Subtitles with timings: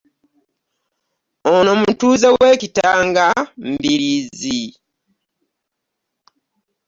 [1.55, 3.27] Ono mutuuze w'e Kitanga
[3.71, 4.61] Mbiriizi